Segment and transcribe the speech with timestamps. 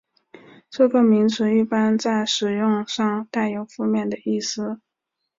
[0.71, 4.81] 这个名词一般在使用上带有负面的意思。